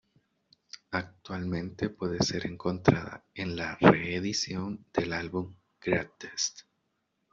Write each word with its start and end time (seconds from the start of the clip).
Actualmente 0.89 1.91
puede 1.91 2.17
ser 2.23 2.47
encontrada 2.47 3.23
en 3.35 3.55
la 3.55 3.75
reedición 3.79 4.83
del 4.91 5.13
álbum 5.13 5.53
Greatest. 5.79 6.61